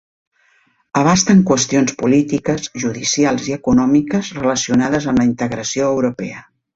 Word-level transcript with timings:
Abasten 1.01 1.43
qüestions 1.49 1.93
polítiques, 1.99 2.65
judicials 2.85 3.49
i 3.51 3.55
econòmiques 3.57 4.31
relacionades 4.39 5.07
amb 5.13 5.23
la 5.23 5.29
integració 5.33 5.91
europea. 5.97 6.41